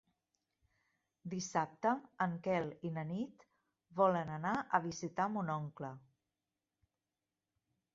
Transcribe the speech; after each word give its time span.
Dissabte 1.33 1.91
en 2.27 2.33
Quel 2.49 2.73
i 2.89 2.93
na 2.97 3.05
Nit 3.11 3.47
volen 4.03 4.35
anar 4.41 4.57
a 4.81 4.85
visitar 4.91 5.33
mon 5.39 5.57
oncle. 5.61 5.97